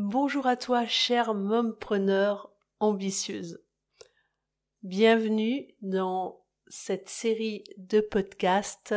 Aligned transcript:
Bonjour 0.00 0.46
à 0.46 0.56
toi, 0.56 0.86
chère 0.86 1.34
mompreneur 1.34 2.52
ambitieuse. 2.78 3.60
Bienvenue 4.84 5.74
dans 5.82 6.46
cette 6.68 7.08
série 7.08 7.64
de 7.78 8.00
podcasts 8.00 8.94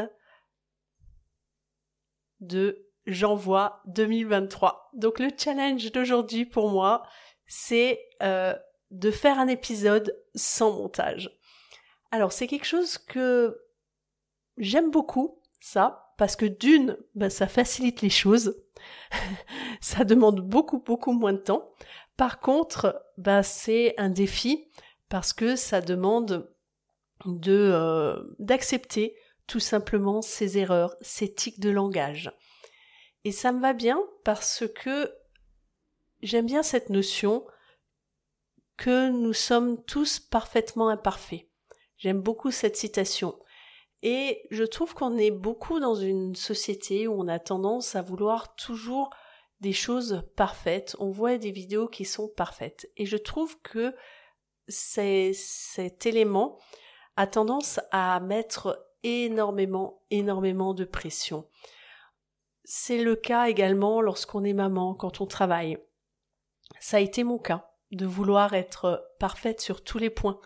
de 2.40 2.88
J'envoie 3.08 3.82
2023. 3.88 4.92
Donc 4.94 5.18
le 5.18 5.30
challenge 5.36 5.92
d'aujourd'hui 5.92 6.46
pour 6.46 6.70
moi, 6.70 7.02
c'est 7.48 8.00
euh, 8.22 8.54
de 8.92 9.10
faire 9.10 9.40
un 9.40 9.48
épisode 9.48 10.16
sans 10.36 10.72
montage. 10.72 11.36
Alors 12.12 12.32
c'est 12.32 12.46
quelque 12.46 12.68
chose 12.68 13.00
que 13.00 13.60
j'aime 14.58 14.92
beaucoup, 14.92 15.42
ça, 15.60 16.11
parce 16.22 16.36
que 16.36 16.46
d'une, 16.46 17.00
ben, 17.16 17.32
ça 17.32 17.48
facilite 17.48 18.04
les 18.04 18.12
choses. 18.12 18.62
ça 19.82 20.04
demande 20.04 20.40
beaucoup, 20.40 20.78
beaucoup 20.78 21.14
moins 21.14 21.34
de 21.34 21.40
temps. 21.40 21.74
Par 22.16 22.40
contre, 22.40 23.04
bah, 23.18 23.42
c'est 23.42 23.96
un 23.98 24.10
défi 24.10 24.70
parce 25.10 25.34
que 25.34 25.56
ça 25.56 25.82
demande 25.82 26.54
de 27.26 27.72
euh, 27.74 28.22
d'accepter 28.38 29.16
tout 29.48 29.60
simplement 29.60 30.22
ses 30.22 30.60
erreurs, 30.60 30.96
ses 31.02 31.34
tics 31.34 31.60
de 31.60 31.72
langage. 31.72 32.32
Et 33.24 33.32
ça 33.32 33.52
me 33.52 33.60
va 33.60 33.74
bien 33.74 34.00
parce 34.24 34.66
que 34.76 35.12
j'aime 36.22 36.46
bien 36.46 36.62
cette 36.62 36.92
notion 36.92 37.48
que 38.78 39.10
nous 39.10 39.34
sommes 39.34 39.84
tous 39.86 40.20
parfaitement 40.20 40.90
imparfaits. 40.90 41.48
J'aime 41.98 42.22
beaucoup 42.22 42.52
cette 42.52 42.78
citation. 42.78 43.40
Et 44.04 44.48
je 44.50 44.64
trouve 44.64 44.94
qu'on 44.94 45.18
est 45.18 45.32
beaucoup 45.32 45.80
dans 45.80 45.96
une 45.96 46.36
société 46.36 47.08
où 47.08 47.14
on 47.20 47.28
a 47.28 47.40
tendance 47.40 47.96
à 47.96 48.02
vouloir 48.02 48.56
toujours 48.56 49.12
des 49.60 49.74
choses 49.74 50.24
parfaites. 50.36 50.96
On 51.00 51.12
voit 51.12 51.38
des 51.38 51.52
vidéos 51.52 51.88
qui 51.88 52.06
sont 52.06 52.28
parfaites. 52.28 52.90
Et 52.98 53.06
je 53.06 53.18
trouve 53.18 53.60
que 53.62 53.96
cet 54.68 56.06
élément 56.06 56.58
a 57.16 57.28
tendance 57.28 57.80
à 57.92 58.20
mettre 58.20 58.88
énormément, 59.04 60.02
énormément 60.10 60.74
de 60.74 60.86
pression. 60.86 61.48
C'est 62.64 63.04
le 63.04 63.16
cas 63.16 63.50
également 63.50 64.02
lorsqu'on 64.02 64.44
est 64.44 64.54
maman, 64.54 64.96
quand 64.96 65.22
on 65.22 65.26
travaille. 65.26 65.78
Ça 66.80 66.98
a 66.98 67.02
été 67.02 67.24
mon 67.24 67.38
cas, 67.38 67.72
de 67.92 68.06
vouloir 68.06 68.54
être 68.54 69.06
parfaite 69.20 69.62
sur 69.62 69.84
tous 69.84 69.98
les 69.98 70.10
points, 70.10 70.40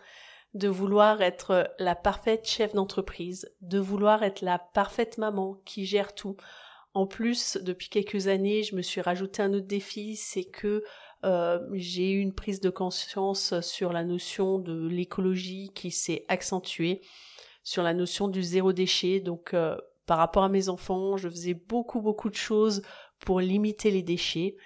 de 0.54 0.68
vouloir 0.68 1.20
être 1.22 1.70
la 1.78 1.94
parfaite 1.94 2.48
chef 2.48 2.74
d'entreprise, 2.74 3.50
de 3.60 3.78
vouloir 3.78 4.22
être 4.22 4.40
la 4.40 4.58
parfaite 4.58 5.18
maman 5.18 5.60
qui 5.64 5.84
gère 5.84 6.14
tout. 6.14 6.36
En 6.94 7.06
plus, 7.06 7.58
depuis 7.58 7.90
quelques 7.90 8.28
années, 8.28 8.62
je 8.62 8.74
me 8.74 8.80
suis 8.80 9.02
rajouté 9.02 9.42
un 9.42 9.52
autre 9.52 9.66
défi, 9.66 10.16
c'est 10.16 10.44
que 10.44 10.82
euh, 11.24 11.58
j'ai 11.74 12.10
eu 12.12 12.20
une 12.20 12.32
prise 12.32 12.60
de 12.60 12.70
conscience 12.70 13.60
sur 13.60 13.92
la 13.92 14.02
notion 14.02 14.58
de 14.58 14.86
l'écologie 14.88 15.72
qui 15.74 15.90
s'est 15.90 16.24
accentuée, 16.28 17.02
sur 17.62 17.82
la 17.82 17.92
notion 17.92 18.28
du 18.28 18.42
zéro 18.42 18.72
déchet. 18.72 19.20
Donc, 19.20 19.52
euh, 19.52 19.76
par 20.06 20.18
rapport 20.18 20.44
à 20.44 20.48
mes 20.48 20.68
enfants, 20.70 21.16
je 21.16 21.28
faisais 21.28 21.54
beaucoup 21.54 22.00
beaucoup 22.00 22.30
de 22.30 22.34
choses 22.34 22.80
pour 23.18 23.40
limiter 23.40 23.90
les 23.90 24.02
déchets. 24.02 24.56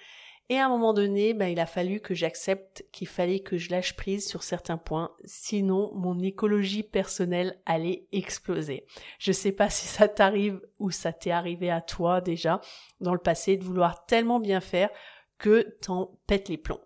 Et 0.51 0.59
à 0.59 0.65
un 0.65 0.69
moment 0.69 0.91
donné, 0.91 1.33
ben, 1.33 1.47
il 1.47 1.61
a 1.61 1.65
fallu 1.65 2.01
que 2.01 2.13
j'accepte 2.13 2.83
qu'il 2.91 3.07
fallait 3.07 3.39
que 3.39 3.57
je 3.57 3.69
lâche 3.69 3.95
prise 3.95 4.27
sur 4.27 4.43
certains 4.43 4.75
points, 4.75 5.15
sinon 5.23 5.93
mon 5.95 6.19
écologie 6.19 6.83
personnelle 6.83 7.57
allait 7.65 8.05
exploser. 8.11 8.85
Je 9.17 9.31
sais 9.31 9.53
pas 9.53 9.69
si 9.69 9.87
ça 9.87 10.09
t'arrive 10.09 10.59
ou 10.77 10.91
ça 10.91 11.13
t'est 11.13 11.31
arrivé 11.31 11.71
à 11.71 11.79
toi 11.79 12.19
déjà 12.19 12.59
dans 12.99 13.13
le 13.13 13.19
passé 13.21 13.55
de 13.55 13.63
vouloir 13.63 14.05
tellement 14.07 14.41
bien 14.41 14.59
faire 14.59 14.89
que 15.37 15.77
t'en 15.81 16.19
pètes 16.27 16.49
les 16.49 16.57
plombs. 16.57 16.83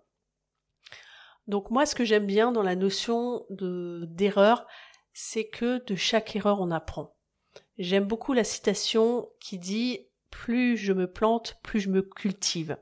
Donc 1.48 1.72
moi, 1.72 1.86
ce 1.86 1.96
que 1.96 2.04
j'aime 2.04 2.26
bien 2.26 2.52
dans 2.52 2.62
la 2.62 2.76
notion 2.76 3.46
de 3.50 4.06
d'erreur, 4.08 4.64
c'est 5.12 5.48
que 5.48 5.84
de 5.84 5.96
chaque 5.96 6.36
erreur 6.36 6.60
on 6.60 6.70
apprend. 6.70 7.16
J'aime 7.78 8.04
beaucoup 8.04 8.32
la 8.32 8.44
citation 8.44 9.28
qui 9.40 9.58
dit 9.58 10.06
plus 10.30 10.76
je 10.76 10.92
me 10.92 11.10
plante, 11.10 11.56
plus 11.64 11.80
je 11.80 11.90
me 11.90 12.02
cultive 12.02 12.76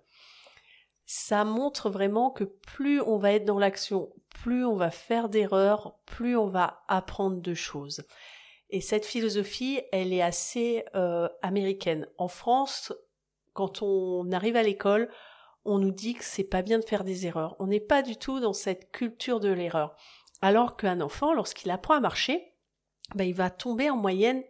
ça 1.17 1.45
montre 1.45 1.91
vraiment 1.91 2.33
que 2.33 2.43
plus 2.43 3.01
on 3.01 3.19
va 3.19 3.35
être 3.35 3.45
dans 3.45 3.61
l'action, 3.61 4.13
plus 4.31 4.65
on 4.65 4.75
va 4.75 4.91
faire 4.91 5.29
d'erreurs, 5.29 5.97
plus 6.07 6.37
on 6.37 6.49
va 6.49 6.83
apprendre 6.89 7.41
de 7.41 7.55
choses. 7.55 8.03
Et 8.69 8.81
cette 8.81 9.07
philosophie, 9.07 9.81
elle 9.93 10.13
est 10.13 10.23
assez 10.23 10.85
euh, 10.97 11.29
américaine. 11.41 12.09
En 12.19 12.27
France, 12.27 12.93
quand 13.53 13.81
on 13.81 14.33
arrive 14.33 14.57
à 14.57 14.65
l'école, 14.65 15.09
on 15.65 15.79
nous 15.79 15.93
dit 15.93 16.15
que 16.15 16.25
c'est 16.25 16.43
pas 16.43 16.63
bien 16.63 16.81
de 16.81 16.85
faire 16.85 17.05
des 17.05 17.29
erreurs. 17.29 17.55
On 17.61 17.69
n'est 17.69 17.79
pas 17.79 18.03
du 18.03 18.17
tout 18.17 18.41
dans 18.41 18.53
cette 18.53 18.91
culture 18.91 19.39
de 19.39 19.53
l'erreur. 19.53 19.95
Alors 20.43 20.77
qu'un 20.77 21.01
enfant, 21.01 21.33
lorsqu'il 21.33 21.71
apprend 21.71 21.95
à 21.95 22.01
marcher, 22.01 22.57
ben, 23.15 23.23
il 23.23 23.35
va 23.35 23.51
tomber 23.51 23.89
en 23.89 23.97
moyenne 23.97 24.43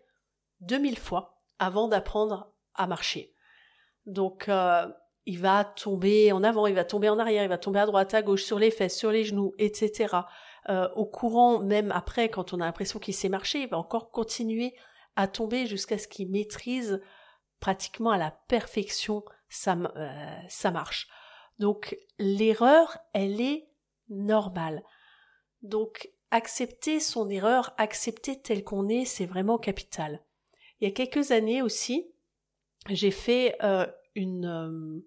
2000 0.61 0.99
fois 0.99 1.37
avant 1.59 1.89
d'apprendre 1.89 2.55
à 2.75 2.87
marcher. 2.87 3.35
Donc, 4.07 4.49
euh, 4.49 4.89
il 5.27 5.39
va 5.39 5.65
tomber 5.65 6.33
en 6.33 6.43
avant, 6.43 6.67
il 6.67 6.75
va 6.75 6.85
tomber 6.85 7.09
en 7.09 7.19
arrière, 7.19 7.43
il 7.43 7.49
va 7.49 7.59
tomber 7.59 7.81
à 7.81 7.87
droite, 7.87 8.13
à 8.15 8.23
gauche, 8.23 8.45
sur 8.45 8.59
les 8.59 8.71
fesses, 8.71 8.97
sur 8.97 9.11
les 9.11 9.25
genoux, 9.25 9.55
etc. 9.59 10.17
Euh, 10.69 10.89
au 10.95 11.07
courant, 11.07 11.61
même 11.61 11.91
après, 11.93 12.29
quand 12.29 12.53
on 12.53 12.61
a 12.61 12.67
l'impression 12.67 12.99
qu'il 12.99 13.15
sait 13.15 13.29
marcher, 13.29 13.63
il 13.63 13.69
va 13.69 13.79
encore 13.79 14.11
continuer 14.11 14.75
à 15.17 15.29
tomber 15.29 15.67
jusqu'à 15.67 15.99
ce 15.99 16.09
qu'il 16.09 16.31
maîtrise 16.31 17.01
pratiquement 17.61 18.11
à 18.11 18.19
la 18.19 18.31
perfection 18.49 19.25
sa, 19.49 19.73
euh, 19.97 20.71
marche. 20.71 21.09
Donc 21.59 21.97
l'erreur, 22.19 22.99
elle 23.13 23.41
est 23.41 23.69
normale. 24.09 24.83
Donc 25.63 26.11
accepter 26.31 27.01
son 27.01 27.31
erreur, 27.31 27.73
accepter 27.79 28.41
tel 28.41 28.65
qu'on 28.65 28.89
est, 28.89 29.05
c'est 29.05 29.27
vraiment 29.27 29.57
capital. 29.57 30.21
Il 30.81 30.89
y 30.89 30.91
a 30.91 30.95
quelques 30.95 31.31
années 31.31 31.63
aussi, 31.63 32.11
j'ai 32.91 33.13
fait 33.13 33.57
euh, 33.63 33.87
une 34.15 35.03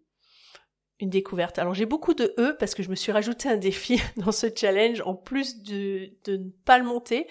une 0.99 1.09
découverte. 1.09 1.59
Alors 1.59 1.73
j'ai 1.73 1.85
beaucoup 1.85 2.13
de 2.13 2.33
E 2.39 2.55
parce 2.57 2.73
que 2.73 2.83
je 2.83 2.89
me 2.89 2.95
suis 2.95 3.11
rajouté 3.11 3.49
un 3.49 3.57
défi 3.57 4.01
dans 4.17 4.31
ce 4.31 4.47
challenge 4.53 5.01
en 5.01 5.15
plus 5.15 5.61
de, 5.63 6.11
de 6.25 6.37
ne 6.37 6.49
pas 6.65 6.77
le 6.77 6.85
monter. 6.85 7.27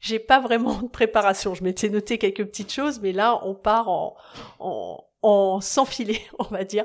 J'ai 0.00 0.18
pas 0.18 0.40
vraiment 0.40 0.80
de 0.80 0.88
préparation. 0.88 1.54
Je 1.54 1.62
m'étais 1.62 1.88
noté 1.88 2.18
quelques 2.18 2.44
petites 2.44 2.72
choses, 2.72 3.00
mais 3.00 3.12
là 3.12 3.40
on 3.44 3.54
part 3.54 3.88
en, 3.88 4.16
en, 4.58 5.04
en 5.22 5.60
sans 5.60 5.84
filet, 5.84 6.20
on 6.38 6.44
va 6.44 6.64
dire. 6.64 6.84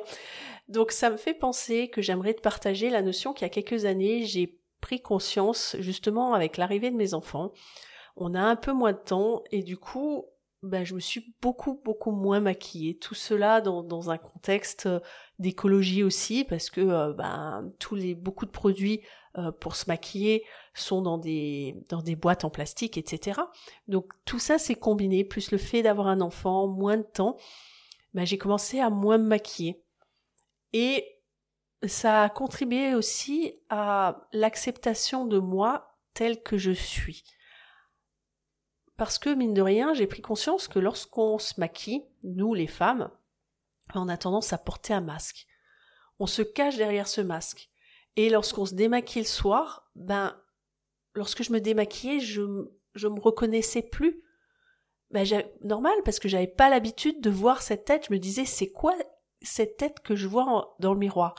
Donc 0.67 0.91
ça 0.91 1.09
me 1.09 1.17
fait 1.17 1.35
penser 1.35 1.89
que 1.89 2.01
j'aimerais 2.01 2.33
te 2.33 2.41
partager 2.41 2.89
la 2.89 3.01
notion 3.01 3.33
qu'il 3.33 3.45
y 3.45 3.49
a 3.51 3.53
quelques 3.53 3.85
années 3.85 4.25
j'ai 4.25 4.59
pris 4.81 5.01
conscience 5.01 5.75
justement 5.79 6.33
avec 6.33 6.57
l'arrivée 6.57 6.91
de 6.91 6.95
mes 6.95 7.13
enfants. 7.13 7.51
On 8.17 8.33
a 8.33 8.41
un 8.41 8.55
peu 8.55 8.71
moins 8.71 8.93
de 8.93 8.97
temps 8.97 9.43
et 9.51 9.61
du 9.61 9.77
coup 9.77 10.25
ben, 10.65 10.83
je 10.83 10.95
me 10.95 10.99
suis 10.99 11.35
beaucoup 11.41 12.11
moins 12.11 12.39
maquillée. 12.39 12.97
Tout 12.97 13.15
cela 13.15 13.61
dans, 13.61 14.09
un 14.09 14.17
contexte 14.17 14.89
d'écologie 15.39 16.03
aussi 16.03 16.43
parce 16.43 16.69
que 16.69 16.81
euh, 16.81 17.61
les 17.91 18.15
beaucoup 18.15 18.45
de 18.45 18.51
produits 18.51 19.01
euh, 19.37 19.51
pour 19.51 19.75
se 19.75 19.85
maquiller 19.87 20.43
sont 20.73 21.01
dans 21.01 21.17
des 21.17 22.15
boîtes 22.15 22.45
en 22.45 22.49
plastique 22.49 22.97
etc 22.97 23.41
donc 23.89 24.13
tout 24.23 24.39
ça 24.39 24.57
c'est 24.57 24.75
combiné 24.75 25.25
plus 25.25 25.51
le 25.51 25.57
fait 25.57 25.81
d'avoir 25.81 26.07
un 26.07 26.21
enfant 26.21 26.67
moins 26.67 26.95
de 26.95 27.03
temps 27.03 27.35
ben, 28.15 28.25
j'ai 28.25 28.37
commencé 28.37 28.79
à 28.79 28.89
moins 28.89 29.17
me 29.17 29.27
maquiller. 29.27 29.83
Et 30.71 31.19
ça 31.85 32.23
a 32.23 32.29
contribué 32.29 32.95
aussi 32.95 33.59
à 33.69 34.25
l'acceptation 34.31 35.25
de 35.25 35.37
moi 35.37 35.99
tel 36.13 36.41
que 36.41 36.57
je 36.57 36.71
suis 36.71 37.25
parce 38.97 39.17
que 39.17 39.29
mine 39.29 39.53
de 39.53 39.61
rien 39.61 39.93
j'ai 39.93 40.07
pris 40.07 40.21
conscience 40.21 40.67
que 40.67 40.79
lorsqu'on 40.79 41.37
se 41.37 41.59
maquille 41.59 42.03
nous 42.23 42.53
les 42.53 42.67
femmes 42.67 43.09
on 43.93 44.09
a 44.09 44.17
tendance 44.17 44.53
à 44.53 44.57
porter 44.57 44.93
un 44.93 45.01
masque. 45.01 45.45
On 46.19 46.27
se 46.27 46.41
cache 46.41 46.77
derrière 46.77 47.07
ce 47.07 47.21
masque. 47.21 47.69
Et 48.15 48.29
lorsqu'on 48.29 48.65
se 48.65 48.73
démaquille 48.73 49.23
le 49.23 49.27
soir, 49.27 49.89
ben, 49.95 50.35
lorsque 51.13 51.43
je 51.43 51.51
me 51.51 51.59
démaquillais, 51.59 52.19
je, 52.19 52.43
je 52.95 53.07
me 53.07 53.19
reconnaissais 53.19 53.81
plus. 53.81 54.23
Ben, 55.11 55.27
normal, 55.61 55.95
parce 56.03 56.19
que 56.19 56.29
j'avais 56.29 56.47
pas 56.47 56.69
l'habitude 56.69 57.21
de 57.21 57.29
voir 57.29 57.61
cette 57.61 57.85
tête. 57.85 58.07
Je 58.07 58.13
me 58.13 58.19
disais, 58.19 58.45
c'est 58.45 58.71
quoi 58.71 58.93
cette 59.41 59.77
tête 59.77 59.99
que 59.99 60.15
je 60.15 60.27
vois 60.27 60.75
dans 60.79 60.93
le 60.93 60.99
miroir? 60.99 61.35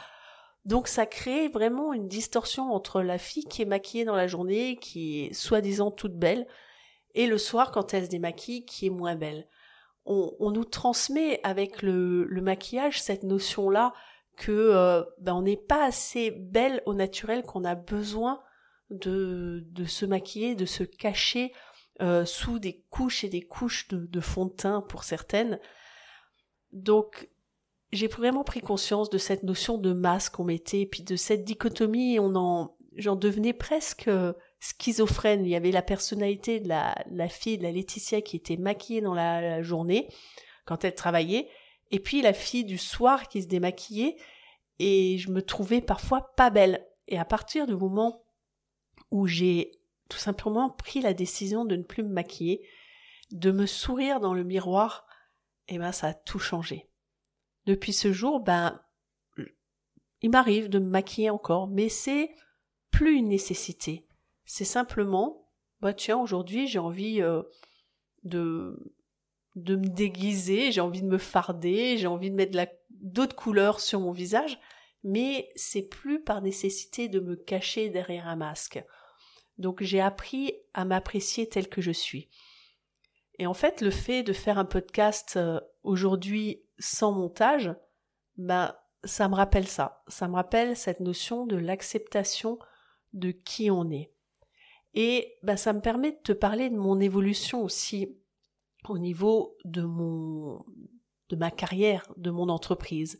Donc 0.64 0.88
ça 0.88 1.06
crée 1.06 1.48
vraiment 1.48 1.92
une 1.92 2.08
distorsion 2.08 2.72
entre 2.72 3.00
la 3.00 3.18
fille 3.18 3.44
qui 3.44 3.62
est 3.62 3.66
maquillée 3.66 4.04
dans 4.04 4.16
la 4.16 4.26
journée, 4.26 4.76
qui 4.76 5.24
est 5.24 5.32
soi-disant 5.32 5.92
toute 5.92 6.16
belle, 6.16 6.46
et 7.16 7.26
le 7.26 7.38
soir 7.38 7.72
quand 7.72 7.92
elle 7.92 8.04
se 8.04 8.10
démaquille, 8.10 8.64
qui 8.64 8.86
est 8.86 8.90
moins 8.90 9.16
belle 9.16 9.48
on, 10.06 10.50
nous 10.52 10.64
transmet 10.64 11.40
avec 11.42 11.82
le, 11.82 12.28
maquillage 12.40 13.02
cette 13.02 13.24
notion-là 13.24 13.92
que 14.36 14.52
euh, 14.52 15.02
ben 15.18 15.34
on 15.34 15.42
n'est 15.42 15.56
pas 15.56 15.84
assez 15.84 16.30
belle 16.30 16.82
au 16.86 16.94
naturel 16.94 17.42
qu'on 17.42 17.64
a 17.64 17.74
besoin 17.74 18.40
de, 18.90 19.64
de 19.66 19.84
se 19.84 20.06
maquiller, 20.06 20.54
de 20.54 20.66
se 20.66 20.84
cacher 20.84 21.52
euh, 22.02 22.24
sous 22.24 22.58
des 22.58 22.84
couches 22.90 23.24
et 23.24 23.28
des 23.28 23.42
couches 23.42 23.88
de, 23.88 24.06
de 24.06 24.20
fond 24.20 24.46
de 24.46 24.52
teint 24.52 24.82
pour 24.82 25.04
certaines. 25.04 25.58
Donc 26.72 27.28
j'ai 27.92 28.08
vraiment 28.08 28.44
pris 28.44 28.60
conscience 28.60 29.10
de 29.10 29.18
cette 29.18 29.42
notion 29.42 29.78
de 29.78 29.92
masque 29.92 30.34
qu'on 30.34 30.44
mettait, 30.44 30.82
et 30.82 30.86
puis 30.86 31.02
de 31.02 31.16
cette 31.16 31.44
dichotomie, 31.44 32.20
on 32.20 32.36
en, 32.36 32.76
j'en 32.96 33.16
devenais 33.16 33.54
presque 33.54 34.08
euh, 34.08 34.34
schizophrène. 34.60 35.44
Il 35.44 35.50
y 35.50 35.56
avait 35.56 35.70
la 35.70 35.82
personnalité 35.82 36.60
de 36.60 36.68
la, 36.68 37.28
fille 37.28 37.58
de 37.58 37.62
la 37.62 37.72
Laetitia 37.72 38.20
qui 38.20 38.36
était 38.36 38.56
maquillée 38.56 39.00
dans 39.00 39.14
la, 39.14 39.62
journée 39.62 40.08
quand 40.64 40.84
elle 40.84 40.94
travaillait, 40.94 41.48
et 41.92 42.00
puis 42.00 42.22
la 42.22 42.32
fille 42.32 42.64
du 42.64 42.78
soir 42.78 43.28
qui 43.28 43.42
se 43.42 43.46
démaquillait, 43.46 44.16
et 44.80 45.16
je 45.18 45.30
me 45.30 45.42
trouvais 45.42 45.80
parfois 45.80 46.32
pas 46.36 46.50
belle. 46.50 46.84
Et 47.06 47.18
à 47.18 47.24
partir 47.24 47.66
du 47.66 47.76
moment 47.76 48.24
où 49.12 49.28
j'ai 49.28 49.78
tout 50.08 50.18
simplement 50.18 50.70
pris 50.70 51.00
la 51.00 51.14
décision 51.14 51.64
de 51.64 51.76
ne 51.76 51.84
plus 51.84 52.02
me 52.02 52.12
maquiller, 52.12 52.66
de 53.30 53.52
me 53.52 53.66
sourire 53.66 54.18
dans 54.18 54.34
le 54.34 54.42
miroir, 54.42 55.06
eh 55.68 55.78
ben 55.78 55.92
ça 55.92 56.08
a 56.08 56.14
tout 56.14 56.38
changé. 56.38 56.88
Depuis 57.66 57.92
ce 57.92 58.12
jour, 58.12 58.40
ben 58.40 58.80
il 60.22 60.30
m'arrive 60.30 60.68
de 60.68 60.78
me 60.78 60.88
maquiller 60.88 61.30
encore, 61.30 61.68
mais 61.68 61.88
c'est 61.88 62.34
plus 62.90 63.16
une 63.16 63.28
nécessité. 63.28 64.05
C'est 64.46 64.64
simplement, 64.64 65.50
bah 65.80 65.92
tiens, 65.92 66.18
aujourd'hui 66.18 66.66
j'ai 66.66 66.78
envie 66.78 67.20
euh, 67.20 67.42
de 68.24 68.94
de 69.56 69.74
me 69.74 69.88
déguiser, 69.88 70.70
j'ai 70.70 70.82
envie 70.82 71.00
de 71.00 71.08
me 71.08 71.18
farder, 71.18 71.96
j'ai 71.96 72.06
envie 72.06 72.30
de 72.30 72.36
mettre 72.36 72.56
d'autres 72.90 73.34
couleurs 73.34 73.80
sur 73.80 74.00
mon 74.00 74.12
visage, 74.12 74.60
mais 75.02 75.48
c'est 75.56 75.88
plus 75.88 76.22
par 76.22 76.42
nécessité 76.42 77.08
de 77.08 77.20
me 77.20 77.36
cacher 77.36 77.88
derrière 77.88 78.28
un 78.28 78.36
masque. 78.36 78.82
Donc 79.56 79.82
j'ai 79.82 80.00
appris 80.00 80.52
à 80.74 80.84
m'apprécier 80.84 81.48
tel 81.48 81.68
que 81.68 81.80
je 81.80 81.90
suis. 81.90 82.28
Et 83.38 83.46
en 83.46 83.54
fait, 83.54 83.80
le 83.80 83.90
fait 83.90 84.22
de 84.22 84.32
faire 84.32 84.58
un 84.58 84.64
podcast 84.64 85.34
euh, 85.36 85.60
aujourd'hui 85.82 86.62
sans 86.78 87.12
montage, 87.12 87.74
ben 88.36 88.74
ça 89.04 89.28
me 89.28 89.34
rappelle 89.34 89.68
ça. 89.68 90.02
Ça 90.08 90.28
me 90.28 90.34
rappelle 90.34 90.76
cette 90.76 91.00
notion 91.00 91.46
de 91.46 91.56
l'acceptation 91.56 92.58
de 93.12 93.30
qui 93.30 93.70
on 93.70 93.90
est. 93.90 94.12
Et 94.96 95.38
ben, 95.42 95.58
ça 95.58 95.74
me 95.74 95.80
permet 95.80 96.12
de 96.12 96.18
te 96.22 96.32
parler 96.32 96.70
de 96.70 96.76
mon 96.76 96.98
évolution 97.00 97.62
aussi 97.62 98.18
au 98.88 98.98
niveau 98.98 99.56
de 99.64 99.82
mon 99.82 100.64
de 101.28 101.36
ma 101.36 101.50
carrière, 101.50 102.12
de 102.16 102.30
mon 102.30 102.48
entreprise. 102.48 103.18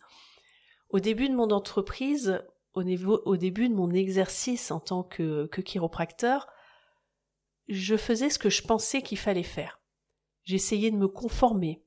Au 0.89 1.01
début 1.01 1.29
de 1.29 1.35
mon 1.35 1.51
entreprise, 1.51 2.43
au, 2.75 3.37
début 3.37 3.69
de 3.69 3.75
mon 3.75 3.91
exercice 3.91 4.71
en 4.71 4.81
tant 4.81 5.03
que, 5.03 5.47
que 5.47 5.61
chiropracteur, 5.61 6.47
je 7.69 7.97
faisais 7.97 8.31
ce 8.31 8.39
que 8.39 8.51
je 8.51 8.63
pensais 8.63 9.03
qu'il 9.03 9.19
fallait 9.19 9.43
faire. 9.43 9.81
J'essayais 10.45 10.93
de 10.93 10.97
me 10.97 11.09
conformer 11.09 11.85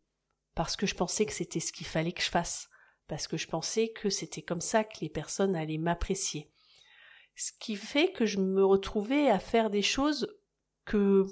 parce 0.55 0.75
que 0.75 0.85
je 0.85 0.95
pensais 0.95 1.25
que 1.25 1.31
c'était 1.31 1.61
ce 1.61 1.71
qu'il 1.71 1.87
fallait 1.87 2.11
que 2.11 2.21
je 2.21 2.29
fasse, 2.29 2.69
parce 3.07 3.27
que 3.27 3.37
je 3.37 3.47
pensais 3.47 3.89
que 3.89 4.09
c'était 4.09 4.41
comme 4.41 4.61
ça 4.61 4.83
que 4.83 4.99
les 4.99 5.09
personnes 5.09 5.55
allaient 5.55 5.77
m'apprécier. 5.77 6.51
Ce 7.39 7.53
qui 7.57 7.77
fait 7.77 8.11
que 8.11 8.25
je 8.25 8.37
me 8.37 8.65
retrouvais 8.65 9.29
à 9.29 9.39
faire 9.39 9.69
des 9.69 9.81
choses 9.81 10.37
que 10.83 11.25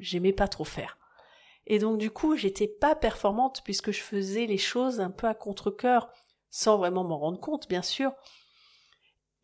j'aimais 0.00 0.32
pas 0.32 0.48
trop 0.48 0.64
faire. 0.64 0.98
Et 1.68 1.78
donc 1.78 1.96
du 1.96 2.10
coup, 2.10 2.34
j'étais 2.34 2.66
pas 2.66 2.96
performante 2.96 3.62
puisque 3.64 3.92
je 3.92 4.00
faisais 4.00 4.46
les 4.46 4.58
choses 4.58 4.98
un 4.98 5.12
peu 5.12 5.28
à 5.28 5.34
contre-cœur, 5.34 6.10
sans 6.50 6.76
vraiment 6.76 7.04
m'en 7.04 7.18
rendre 7.18 7.38
compte, 7.38 7.68
bien 7.68 7.82
sûr. 7.82 8.12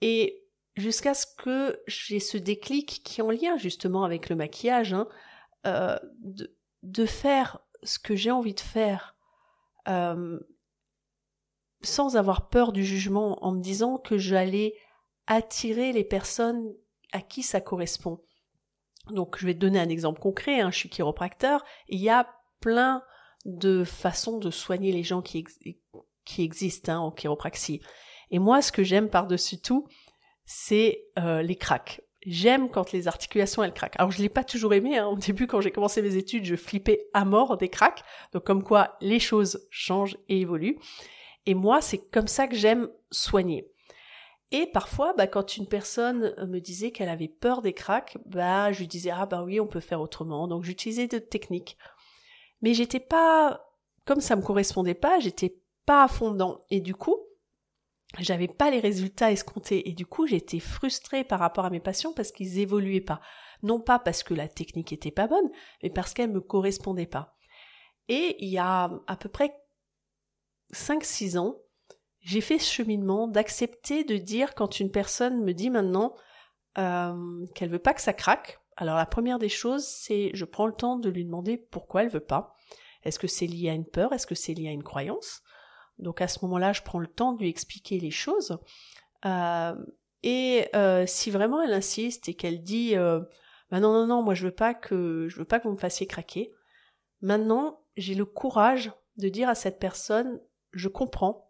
Et 0.01 0.49
jusqu'à 0.75 1.15
ce 1.15 1.27
que 1.39 1.81
j'ai 1.87 2.19
ce 2.19 2.37
déclic 2.37 3.01
qui 3.05 3.21
est 3.21 3.25
en 3.25 3.31
lien 3.31 3.57
justement 3.57 4.03
avec 4.03 4.31
le 4.31 4.37
maquillage, 4.37 4.95
hein, 4.95 5.07
euh, 5.65 5.97
de, 6.19 6.53
de, 6.83 7.07
faire 7.07 7.61
ce 7.85 8.01
que 8.01 8.17
j'ai 8.17 8.33
envie 8.33 8.55
de 8.55 8.61
faire 8.61 9.15
euh, 9.87 10.41
sans 11.83 12.17
avoir 12.17 12.49
peur 12.49 12.73
du 12.73 12.85
jugement, 12.85 13.45
en 13.45 13.53
me 13.53 13.61
disant 13.61 13.97
que 13.97 14.19
j'allais 14.19 14.75
attirer 15.31 15.93
les 15.93 16.05
personnes 16.05 16.75
à 17.13 17.21
qui 17.21 17.43
ça 17.43 17.61
correspond. 17.61 18.21
Donc 19.11 19.39
je 19.39 19.47
vais 19.47 19.55
te 19.55 19.61
donner 19.61 19.79
un 19.79 19.89
exemple 19.89 20.21
concret, 20.21 20.61
hein, 20.61 20.71
je 20.71 20.77
suis 20.77 20.91
chiropracteur, 20.91 21.65
il 21.89 22.01
y 22.01 22.11
a 22.11 22.29
plein 22.61 23.03
de 23.45 23.85
façons 23.85 24.39
de 24.39 24.51
soigner 24.51 24.93
les 24.93 25.05
gens 25.05 25.23
qui, 25.23 25.47
qui 26.25 26.43
existent 26.43 26.93
hein, 26.93 26.99
en 26.99 27.11
chiropraxie. 27.13 27.81
Et 28.33 28.39
moi, 28.39 28.61
ce 28.61 28.73
que 28.73 28.83
j'aime 28.83 29.09
par-dessus 29.09 29.61
tout, 29.61 29.87
c'est 30.45 31.05
euh, 31.19 31.43
les 31.43 31.57
craques. 31.57 32.03
J'aime 32.27 32.69
quand 32.69 32.93
les 32.93 33.09
articulations 33.09 33.63
elles 33.63 33.73
craquent. 33.73 33.99
Alors 33.99 34.11
je 34.11 34.21
l'ai 34.21 34.29
pas 34.29 34.45
toujours 34.45 34.75
aimé. 34.75 34.99
Hein. 34.99 35.07
Au 35.07 35.17
début, 35.17 35.47
quand 35.47 35.61
j'ai 35.61 35.71
commencé 35.71 36.03
mes 36.03 36.17
études, 36.17 36.45
je 36.45 36.57
flippais 36.57 37.07
à 37.15 37.25
mort 37.25 37.57
des 37.57 37.69
craques. 37.69 38.03
Donc 38.33 38.45
comme 38.45 38.65
quoi 38.65 38.97
les 39.01 39.21
choses 39.21 39.67
changent 39.71 40.19
et 40.29 40.41
évoluent. 40.41 40.79
Et 41.47 41.55
moi, 41.55 41.81
c'est 41.81 42.11
comme 42.11 42.27
ça 42.27 42.49
que 42.49 42.57
j'aime 42.57 42.91
soigner. 43.11 43.70
Et 44.53 44.67
parfois, 44.67 45.13
bah, 45.13 45.27
quand 45.27 45.57
une 45.57 45.67
personne 45.67 46.35
me 46.47 46.59
disait 46.59 46.91
qu'elle 46.91 47.09
avait 47.09 47.29
peur 47.29 47.63
des 47.63 47.73
craques, 47.73 48.19
bah, 48.27 48.73
je 48.73 48.81
lui 48.81 48.89
disais 48.89 49.11
ah 49.11 49.27
bah 49.27 49.45
oui, 49.45 49.61
on 49.61 49.67
peut 49.67 49.81
faire 49.81 50.01
autrement. 50.01 50.49
Donc 50.49 50.65
j'utilisais 50.65 51.07
des 51.07 51.25
techniques. 51.25 51.77
Mais 52.63 52.75
j'étais 52.75 53.01
pas, 53.01 53.65
comme 54.05 54.21
ça 54.21 54.37
me 54.37 54.43
correspondait 54.43 54.95
pas, 54.95 55.21
j'étais 55.21 55.57
pas 55.87 56.05
à. 56.05 56.65
Et 56.71 56.81
du 56.81 56.95
coup, 56.95 57.17
j'avais 58.19 58.49
pas 58.49 58.71
les 58.71 58.81
résultats 58.81 59.31
escomptés. 59.31 59.89
Et 59.89 59.93
du 59.93 60.05
coup, 60.05 60.27
j'étais 60.27 60.59
frustrée 60.59 61.23
par 61.23 61.39
rapport 61.39 61.65
à 61.65 61.71
mes 61.71 61.81
patients 61.81 62.13
parce 62.13 62.33
qu'ils 62.33 62.59
évoluaient 62.59 63.01
pas. 63.01 63.21
Non 63.63 63.81
pas 63.81 63.99
parce 63.99 64.23
que 64.23 64.35
la 64.35 64.49
technique 64.49 64.93
était 64.93 65.11
pas 65.11 65.29
bonne, 65.29 65.51
mais 65.83 65.91
parce 65.91 66.13
qu'elle 66.13 66.31
me 66.31 66.41
correspondait 66.41 67.07
pas. 67.07 67.37
Et 68.09 68.37
il 68.45 68.49
y 68.49 68.59
a 68.59 68.91
à 69.07 69.17
peu 69.17 69.29
près 69.29 69.55
5-6 70.73 71.39
ans, 71.39 71.57
j'ai 72.21 72.41
fait 72.41 72.59
ce 72.59 72.73
cheminement 72.73 73.29
d'accepter 73.29 74.05
de 74.05 74.17
dire 74.17 74.55
quand 74.55 74.81
une 74.81 74.91
personne 74.91 75.43
me 75.43 75.53
dit 75.53 75.71
maintenant 75.71 76.15
euh, 76.79 77.47
qu'elle 77.55 77.71
veut 77.71 77.79
pas 77.79 77.95
que 77.95 78.03
ça 78.03 78.13
craque. 78.13 78.61
Alors 78.77 78.97
la 78.97 79.07
première 79.07 79.39
des 79.39 79.49
choses, 79.49 79.87
c'est 79.87 80.31
je 80.35 80.45
prends 80.45 80.67
le 80.67 80.75
temps 80.75 80.97
de 80.97 81.11
lui 81.11 81.25
demander 81.25 81.57
pourquoi 81.57 82.03
elle 82.03 82.11
veut 82.11 82.21
pas. 82.21 82.57
Est-ce 83.05 83.19
que 83.19 83.27
c'est 83.27 83.47
lié 83.47 83.71
à 83.71 83.75
une 83.75 83.87
peur? 83.87 84.13
Est-ce 84.13 84.27
que 84.27 84.35
c'est 84.35 84.55
lié 84.55 84.69
à 84.69 84.73
une 84.73 84.83
croyance? 84.83 85.43
Donc 85.99 86.21
à 86.21 86.29
ce 86.29 86.39
moment-là, 86.45 86.73
je 86.73 86.83
prends 86.83 86.99
le 86.99 87.07
temps 87.07 87.33
de 87.33 87.41
lui 87.41 87.49
expliquer 87.49 87.99
les 87.99 88.11
choses. 88.11 88.59
Euh, 89.25 89.75
et 90.23 90.69
euh, 90.75 91.07
si 91.07 91.31
vraiment 91.31 91.63
elle 91.63 91.73
insiste 91.73 92.29
et 92.29 92.35
qu'elle 92.35 92.63
dit 92.63 92.97
euh, 92.97 93.21
bah 93.71 93.81
non 93.81 93.93
non 93.93 94.07
non 94.07 94.23
moi 94.23 94.35
je 94.35 94.47
veux 94.47 94.55
pas 94.55 94.75
que 94.75 95.29
je 95.29 95.37
veux 95.37 95.45
pas 95.45 95.61
que 95.61 95.69
vous 95.69 95.75
me 95.75 95.79
fassiez 95.79 96.07
craquer. 96.07 96.53
Maintenant 97.23 97.81
j'ai 97.97 98.15
le 98.15 98.25
courage 98.25 98.93
de 99.17 99.29
dire 99.29 99.49
à 99.49 99.55
cette 99.55 99.79
personne 99.79 100.41
je 100.73 100.89
comprends. 100.89 101.50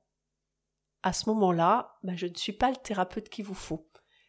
À 1.03 1.13
ce 1.13 1.29
moment-là, 1.31 1.97
bah, 2.03 2.13
je 2.17 2.27
ne 2.27 2.35
suis 2.35 2.53
pas 2.53 2.71
le 2.71 2.77
thérapeute 2.77 3.29
qu'il 3.29 3.45
vous 3.45 3.55
faut. 3.55 3.87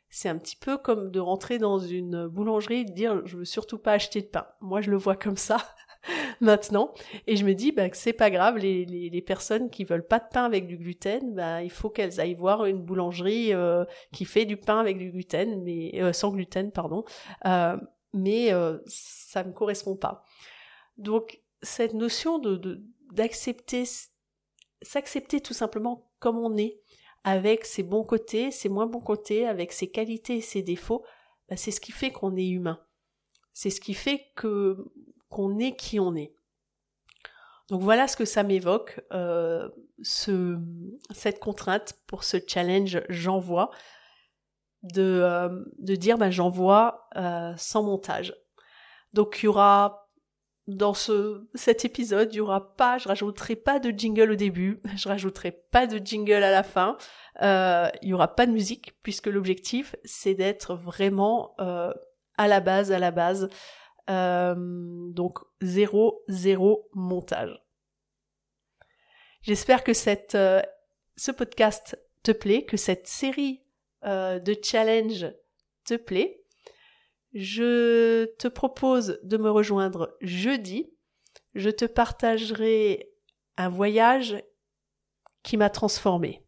C'est 0.10 0.30
un 0.30 0.38
petit 0.38 0.58
peu 0.58 0.78
comme 0.78 1.10
de 1.10 1.20
rentrer 1.20 1.58
dans 1.58 1.80
une 1.80 2.28
boulangerie 2.28 2.82
et 2.82 2.86
de 2.86 2.92
dire 2.92 3.26
je 3.26 3.38
veux 3.38 3.46
surtout 3.46 3.78
pas 3.78 3.94
acheter 3.94 4.22
de 4.22 4.28
pain. 4.28 4.46
Moi 4.60 4.82
je 4.82 4.92
le 4.92 4.98
vois 4.98 5.16
comme 5.16 5.38
ça. 5.38 5.58
maintenant. 6.42 6.94
Et 7.28 7.36
je 7.36 7.46
me 7.46 7.54
dis 7.54 7.72
bah, 7.72 7.90
que 7.90 7.98
c'est 7.98 8.14
pas 8.14 8.30
grave, 8.30 8.58
les, 8.58 8.86
les, 8.86 9.22
personnes 9.22 9.70
qui 9.70 9.84
veulent 9.84 10.06
pas 10.06 10.20
de 10.20 10.28
pain 10.32 10.44
avec 10.44 10.68
du 10.68 10.78
gluten, 10.78 11.34
bah, 11.34 11.64
il 11.64 11.70
faut 11.70 11.90
qu'elles 11.90 12.20
aillent 12.20 12.36
voir 12.36 12.66
une 12.66 12.82
boulangerie 12.82 13.54
euh, 13.54 13.86
qui 14.12 14.26
fait 14.26 14.46
du 14.46 14.58
pain 14.58 14.80
avec 14.80 14.98
du 14.98 15.12
gluten, 15.12 15.64
mais 15.64 16.02
euh, 16.02 16.14
sans 16.14 16.32
gluten, 16.32 16.72
pardon. 16.72 17.04
Euh, 17.46 17.78
mais 18.14 18.52
ça 18.88 19.44
ne 19.44 19.54
correspond 19.54 19.96
pas. 19.96 20.26
Donc 20.98 21.42
cette 21.62 21.94
notion 21.94 22.40
de 22.40 22.84
d'accepter, 23.14 23.86
s'accepter 24.82 25.40
tout 25.40 25.54
simplement 25.54 26.11
comme 26.22 26.38
on 26.38 26.56
est, 26.56 26.80
avec 27.26 27.66
ses 27.66 27.84
bons 27.84 28.04
côtés, 28.04 28.52
ses 28.52 28.70
moins 28.70 28.88
bons 28.88 29.02
côtés, 29.02 29.46
avec 29.46 29.74
ses 29.74 29.92
qualités 29.92 30.38
et 30.38 30.42
ses 30.42 30.62
défauts, 30.62 31.04
bah, 31.50 31.58
c'est 31.58 31.72
ce 31.72 31.82
qui 31.82 31.92
fait 31.92 32.12
qu'on 32.12 32.38
est 32.38 32.48
humain. 32.48 32.80
C'est 33.52 33.70
ce 33.70 33.82
qui 33.82 33.94
fait 33.94 34.28
que 34.36 34.78
qu'on 35.30 35.60
est 35.60 35.76
qui 35.76 36.00
on 36.00 36.16
est. 36.16 36.34
Donc 37.70 37.82
voilà 37.82 38.08
ce 38.08 38.18
que 38.18 38.26
ça 38.26 38.44
m'évoque, 38.44 39.02
euh, 39.14 39.70
ce, 40.02 40.58
cette 41.12 41.40
contrainte 41.40 41.94
pour 42.06 42.24
ce 42.24 42.38
challenge 42.46 43.02
j'envoie, 43.08 43.72
de, 44.84 45.02
euh, 45.02 45.64
de 45.80 45.96
dire 45.96 46.18
ben, 46.18 46.32
j'envoie 46.32 47.08
euh, 47.16 47.54
sans 47.58 47.84
montage. 47.84 48.36
Donc 49.14 49.40
il 49.42 49.46
y 49.46 49.48
aura 49.48 50.01
dans 50.76 50.94
ce, 50.94 51.48
cet 51.54 51.86
épisode, 51.86 52.34
il 52.34 52.38
y 52.38 52.40
aura 52.40 52.76
pas, 52.76 52.98
je 52.98 53.08
rajouterai 53.08 53.56
pas 53.56 53.80
de 53.80 53.92
jingle 53.92 54.32
au 54.32 54.36
début, 54.36 54.82
je 54.96 55.08
rajouterai 55.08 55.52
pas 55.52 55.88
de 55.88 56.04
jingle 56.04 56.44
à 56.44 56.52
la 56.52 56.64
fin, 56.64 56.98
euh, 57.42 57.90
il 58.02 58.10
y 58.10 58.14
aura 58.14 58.36
pas 58.36 58.46
de 58.46 58.52
musique 58.52 58.96
puisque 59.04 59.28
l'objectif 59.28 59.96
c'est 60.04 60.34
d'être 60.34 60.76
vraiment 60.76 61.56
euh, 61.60 61.94
à 62.38 62.48
la 62.48 62.60
base, 62.60 62.92
à 62.92 63.00
la 63.00 63.12
base, 63.12 63.50
euh, 64.10 64.56
donc 64.58 65.40
zéro, 65.62 66.24
zéro 66.28 66.90
montage. 66.94 67.62
J'espère 69.42 69.84
que 69.84 69.94
cette, 69.94 70.38
ce 71.16 71.32
podcast 71.32 72.00
te 72.22 72.32
plaît, 72.32 72.64
que 72.66 72.78
cette 72.78 73.08
série 73.08 73.64
de 74.04 74.56
challenges 74.64 75.34
te 75.84 75.96
plaît. 75.96 76.41
Je 77.34 78.26
te 78.38 78.48
propose 78.48 79.20
de 79.24 79.38
me 79.38 79.50
rejoindre 79.50 80.16
jeudi. 80.22 80.92
Je 81.56 81.70
te 81.70 81.86
partagerai 81.86 83.10
un 83.58 83.70
voyage 83.70 84.44
qui 85.44 85.58
m'a 85.58 85.70
transformée. 85.70 86.44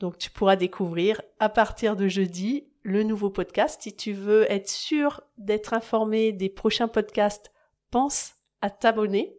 Donc 0.00 0.18
tu 0.18 0.30
pourras 0.30 0.56
découvrir 0.56 1.20
à 1.38 1.48
partir 1.48 1.96
de 1.96 2.08
jeudi 2.08 2.68
le 2.82 3.02
nouveau 3.02 3.30
podcast. 3.30 3.82
Si 3.82 3.96
tu 3.96 4.12
veux 4.12 4.50
être 4.50 4.68
sûr 4.68 5.22
d'être 5.38 5.72
informé 5.72 6.32
des 6.32 6.48
prochains 6.48 6.88
podcasts, 6.88 7.52
pense 7.90 8.34
à 8.60 8.70
t'abonner. 8.70 9.38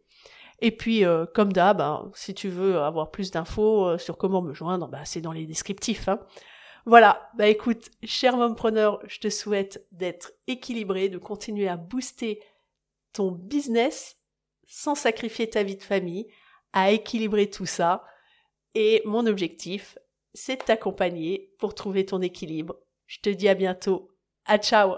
Et 0.61 0.71
puis, 0.71 1.03
euh, 1.03 1.25
comme 1.25 1.51
d'hab, 1.51 1.81
hein, 1.81 2.09
si 2.15 2.33
tu 2.33 2.47
veux 2.47 2.79
avoir 2.79 3.11
plus 3.11 3.31
d'infos 3.31 3.85
euh, 3.85 3.97
sur 3.97 4.17
comment 4.17 4.41
me 4.41 4.53
joindre, 4.53 4.87
bah, 4.87 5.03
c'est 5.03 5.21
dans 5.21 5.33
les 5.33 5.45
descriptifs. 5.45 6.07
Hein. 6.07 6.19
Voilà, 6.85 7.31
bah 7.35 7.47
écoute, 7.47 7.89
cher 8.03 8.37
mompreneur, 8.37 8.99
je 9.07 9.19
te 9.19 9.29
souhaite 9.29 9.87
d'être 9.91 10.33
équilibré, 10.45 11.09
de 11.09 11.17
continuer 11.17 11.67
à 11.67 11.77
booster 11.77 12.43
ton 13.11 13.31
business 13.31 14.17
sans 14.67 14.93
sacrifier 14.93 15.49
ta 15.49 15.63
vie 15.63 15.77
de 15.77 15.83
famille, 15.83 16.27
à 16.73 16.91
équilibrer 16.91 17.49
tout 17.49 17.65
ça. 17.65 18.03
Et 18.75 19.01
mon 19.05 19.25
objectif, 19.25 19.97
c'est 20.33 20.57
de 20.57 20.63
t'accompagner 20.63 21.53
pour 21.59 21.73
trouver 21.73 22.05
ton 22.05 22.21
équilibre. 22.21 22.75
Je 23.07 23.19
te 23.19 23.29
dis 23.29 23.47
à 23.47 23.55
bientôt. 23.55 24.11
À 24.45 24.57
ciao 24.57 24.95